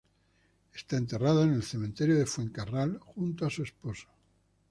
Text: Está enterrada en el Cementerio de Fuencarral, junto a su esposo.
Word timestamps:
Está 0.73 0.97
enterrada 0.97 1.43
en 1.43 1.53
el 1.53 1.61
Cementerio 1.61 2.17
de 2.17 2.25
Fuencarral, 2.25 2.97
junto 2.97 3.45
a 3.45 3.51
su 3.51 3.61
esposo. 3.61 4.07